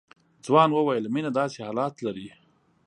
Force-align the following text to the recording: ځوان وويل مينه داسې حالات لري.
ځوان 0.45 0.69
وويل 0.73 1.05
مينه 1.15 1.31
داسې 1.39 1.57
حالات 1.67 1.93
لري. 2.05 2.27